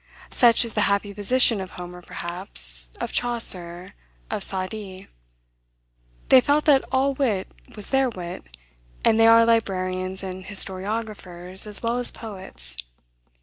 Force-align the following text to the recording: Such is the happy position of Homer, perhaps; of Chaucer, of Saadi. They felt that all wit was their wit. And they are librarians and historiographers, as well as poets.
Such 0.31 0.65
is 0.65 0.73
the 0.73 0.81
happy 0.89 1.13
position 1.13 1.61
of 1.61 1.69
Homer, 1.77 2.01
perhaps; 2.01 2.89
of 2.99 3.11
Chaucer, 3.13 3.93
of 4.31 4.41
Saadi. 4.41 5.07
They 6.29 6.41
felt 6.41 6.65
that 6.65 6.83
all 6.91 7.13
wit 7.13 7.47
was 7.75 7.91
their 7.91 8.09
wit. 8.09 8.43
And 9.05 9.19
they 9.19 9.27
are 9.27 9.45
librarians 9.45 10.23
and 10.23 10.43
historiographers, 10.43 11.67
as 11.67 11.83
well 11.83 11.99
as 11.99 12.09
poets. 12.09 12.77